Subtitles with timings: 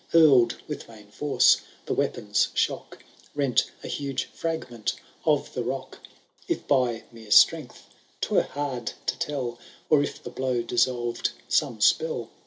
[0.13, 3.03] HurPd with main force, the weapon's shock
[3.35, 5.99] Rent a huge fragment of the rock.
[6.47, 7.83] If by mere strength,
[8.19, 9.59] *twere hard to tell,
[9.91, 12.31] Or if the blow dissol?ed some spell.